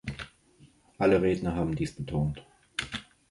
Alle 0.97 1.21
Redner 1.21 1.53
haben 1.53 1.75
dies 1.75 1.91
betont. 1.95 2.43